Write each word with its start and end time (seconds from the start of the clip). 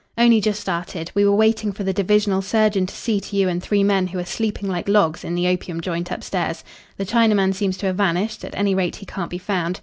"Only 0.17 0.41
just 0.41 0.59
started. 0.59 1.11
We 1.13 1.23
are 1.25 1.31
waiting 1.31 1.71
for 1.71 1.83
the 1.83 1.93
divisional 1.93 2.41
surgeon 2.41 2.87
to 2.87 2.95
see 2.95 3.19
to 3.21 3.35
you 3.35 3.47
and 3.47 3.61
three 3.61 3.83
men 3.83 4.07
who 4.07 4.17
are 4.17 4.25
sleeping 4.25 4.67
like 4.67 4.89
logs 4.89 5.23
in 5.23 5.35
the 5.35 5.47
opium 5.47 5.79
joint 5.79 6.09
upstairs. 6.09 6.63
The 6.97 7.05
Chinaman 7.05 7.53
seems 7.53 7.77
to 7.77 7.85
have 7.85 7.97
vanished 7.97 8.43
at 8.43 8.55
any 8.55 8.73
rate, 8.73 8.95
he 8.95 9.05
can't 9.05 9.29
be 9.29 9.37
found. 9.37 9.79